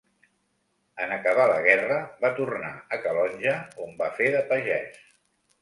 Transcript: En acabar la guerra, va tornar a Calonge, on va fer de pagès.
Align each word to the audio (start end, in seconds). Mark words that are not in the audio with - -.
En 1.07 1.13
acabar 1.17 1.45
la 1.51 1.59
guerra, 1.67 1.99
va 2.25 2.33
tornar 2.41 2.73
a 2.97 3.01
Calonge, 3.05 3.55
on 3.89 3.95
va 4.03 4.11
fer 4.21 4.35
de 4.39 4.45
pagès. 4.55 4.99